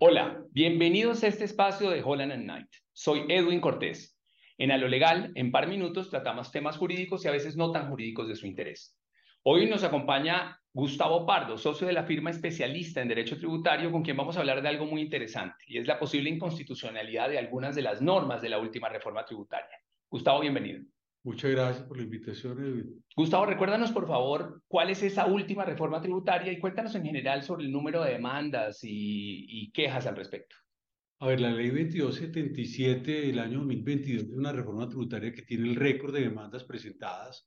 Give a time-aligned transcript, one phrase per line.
[0.00, 2.68] Hola, bienvenidos a este espacio de Holland and Knight.
[2.92, 4.16] Soy Edwin Cortés.
[4.56, 7.90] En A lo Legal, en par minutos, tratamos temas jurídicos y a veces no tan
[7.90, 8.96] jurídicos de su interés.
[9.42, 14.16] Hoy nos acompaña Gustavo Pardo, socio de la firma especialista en Derecho Tributario, con quien
[14.16, 17.82] vamos a hablar de algo muy interesante, y es la posible inconstitucionalidad de algunas de
[17.82, 19.82] las normas de la última reforma tributaria.
[20.08, 20.84] Gustavo, bienvenido.
[21.28, 23.04] Muchas gracias por la invitación, Edwin.
[23.14, 27.66] Gustavo, recuérdanos por favor cuál es esa última reforma tributaria y cuéntanos en general sobre
[27.66, 30.56] el número de demandas y, quejas al respecto.
[31.18, 35.76] A ver, la ley 2277 del año 2022 es una reforma tributaria que tiene el
[35.76, 37.46] récord de demandas presentadas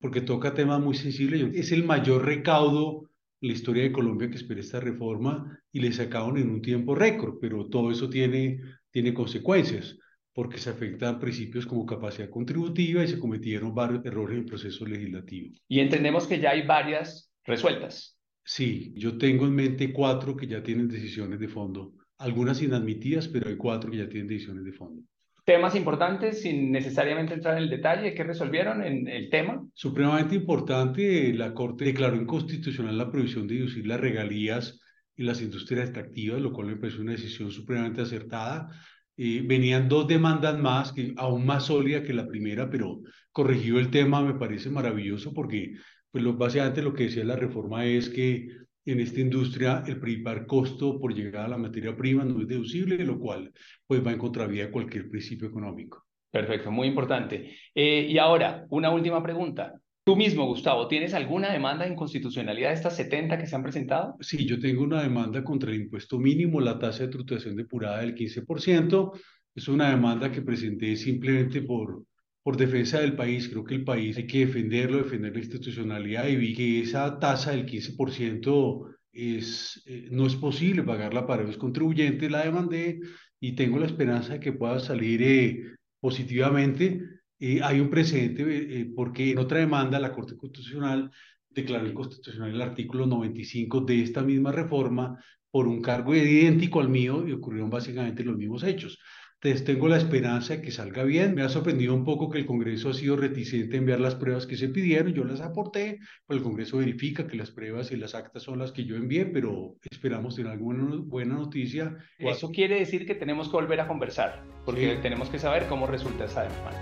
[0.00, 1.54] porque toca temas muy sensibles.
[1.54, 3.08] Es el mayor recaudo
[3.40, 6.96] en la historia de Colombia que espera esta reforma y le sacaron en un tiempo
[6.96, 9.96] récord, pero todo eso tiene, tiene consecuencias
[10.32, 14.86] porque se afectan principios como capacidad contributiva y se cometieron varios errores en el proceso
[14.86, 15.54] legislativo.
[15.68, 18.18] Y entendemos que ya hay varias resueltas.
[18.44, 23.48] Sí, yo tengo en mente cuatro que ya tienen decisiones de fondo, algunas inadmitidas, pero
[23.48, 25.02] hay cuatro que ya tienen decisiones de fondo.
[25.44, 29.66] Temas importantes, sin necesariamente entrar en el detalle, ¿qué resolvieron en el tema?
[29.74, 34.80] Supremamente importante, la Corte declaró inconstitucional la prohibición de deducir las regalías
[35.16, 38.70] en las industrias extractivas, lo cual me parece una decisión supremamente acertada
[39.16, 44.22] venían dos demandas más, que aún más sólida que la primera, pero corregido el tema
[44.22, 45.74] me parece maravilloso porque
[46.10, 48.48] pues lo, básicamente lo que decía la reforma es que
[48.84, 53.04] en esta industria el principal costo por llegar a la materia prima no es deducible,
[53.04, 53.52] lo cual
[53.86, 56.04] pues va en contravía de cualquier principio económico.
[56.30, 57.54] Perfecto, muy importante.
[57.74, 59.74] Eh, y ahora, una última pregunta.
[60.04, 64.16] Tú mismo, Gustavo, ¿tienes alguna demanda de inconstitucionalidad de estas 70 que se han presentado?
[64.18, 68.16] Sí, yo tengo una demanda contra el impuesto mínimo, la tasa de tributación depurada del
[68.16, 69.12] 15%.
[69.54, 72.04] Es una demanda que presenté simplemente por,
[72.42, 73.48] por defensa del país.
[73.48, 77.52] Creo que el país hay que defenderlo, defender la institucionalidad y vi que esa tasa
[77.52, 82.28] del 15% es, eh, no es posible pagarla para los contribuyentes.
[82.28, 82.98] La demandé
[83.38, 85.62] y tengo la esperanza de que pueda salir eh,
[86.00, 87.00] positivamente
[87.44, 91.10] eh, hay un precedente eh, eh, porque en otra demanda la Corte Constitucional
[91.50, 95.18] declaró inconstitucional el artículo 95 de esta misma reforma
[95.50, 98.96] por un cargo idéntico al mío y ocurrieron básicamente los mismos hechos.
[99.42, 101.34] Tengo la esperanza de que salga bien.
[101.34, 104.46] Me ha sorprendido un poco que el Congreso ha sido reticente a enviar las pruebas
[104.46, 105.12] que se pidieron.
[105.14, 105.98] Yo las aporté,
[106.28, 109.26] pero el Congreso verifica que las pruebas y las actas son las que yo envié,
[109.26, 111.96] pero esperamos tener alguna buena noticia.
[112.18, 116.26] Eso quiere decir que tenemos que volver a conversar, porque tenemos que saber cómo resulta
[116.26, 116.80] esa demanda.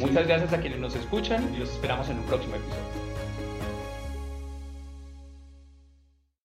[0.00, 3.07] Muchas gracias a quienes nos escuchan y los esperamos en un próximo episodio.